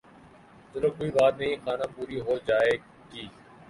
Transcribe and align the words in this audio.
چلو 0.71 0.89
کوئی 0.97 1.09
بات 1.17 1.33
نہیں 1.39 1.55
خانہ 1.63 1.87
پوری 1.93 2.17
ھو 2.25 2.33
جاے 2.47 2.73
گی 3.11 3.23